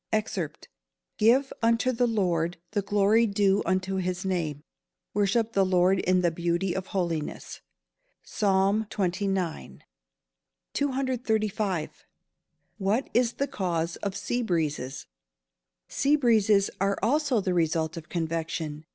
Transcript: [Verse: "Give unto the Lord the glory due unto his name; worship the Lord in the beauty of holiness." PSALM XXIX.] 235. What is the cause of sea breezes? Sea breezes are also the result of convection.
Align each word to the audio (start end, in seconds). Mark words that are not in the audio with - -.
[Verse: 0.11 0.33
"Give 1.19 1.53
unto 1.61 1.91
the 1.91 2.07
Lord 2.07 2.57
the 2.71 2.81
glory 2.81 3.27
due 3.27 3.61
unto 3.67 3.97
his 3.97 4.25
name; 4.25 4.63
worship 5.13 5.53
the 5.53 5.63
Lord 5.63 5.99
in 5.99 6.21
the 6.21 6.31
beauty 6.31 6.75
of 6.75 6.87
holiness." 6.87 7.61
PSALM 8.23 8.87
XXIX.] 8.89 9.81
235. 10.73 12.05
What 12.79 13.11
is 13.13 13.33
the 13.33 13.45
cause 13.47 13.97
of 13.97 14.17
sea 14.17 14.41
breezes? 14.41 15.05
Sea 15.87 16.15
breezes 16.15 16.71
are 16.79 16.97
also 17.03 17.39
the 17.39 17.53
result 17.53 17.95
of 17.95 18.09
convection. 18.09 18.85